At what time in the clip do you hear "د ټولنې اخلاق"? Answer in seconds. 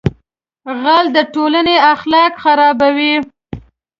1.15-2.33